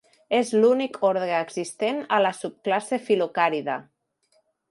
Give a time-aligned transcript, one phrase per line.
[0.35, 3.79] És l'únic ordre existent a la subclasse Fil·locàrida.